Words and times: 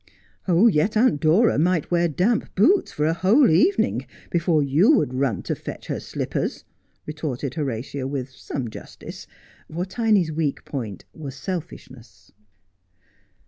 'Yet 0.47 0.97
Aunt 0.97 1.19
Dora 1.21 1.59
might 1.59 1.91
wear 1.91 2.07
damp 2.07 2.55
boots 2.55 2.91
for 2.91 3.05
a 3.05 3.13
whole 3.13 3.51
evening 3.51 4.07
before 4.31 4.63
you 4.63 4.91
would 4.95 5.13
run 5.13 5.43
to 5.43 5.53
fetch 5.53 5.85
her 5.85 5.99
slippers,' 5.99 6.65
retorted 7.05 7.53
Horatia 7.53 8.07
with 8.07 8.31
some 8.31 8.67
justice, 8.71 9.27
for 9.71 9.85
Tiny's 9.85 10.31
weak 10.31 10.65
point 10.65 11.05
was 11.13 11.35
selfishness. 11.35 12.31